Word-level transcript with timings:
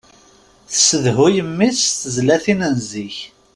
Tessedhuy 0.71 1.35
mmi-s 1.47 1.79
s 1.87 1.91
tezlatin 2.01 2.59
n 2.73 2.77
zik. 2.89 3.17